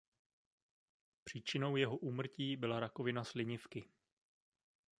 Příčinou 1.23 1.75
jeho 1.75 1.97
úmrtí 1.97 2.57
byla 2.57 2.79
rakovina 2.79 3.23
slinivky. 3.23 3.89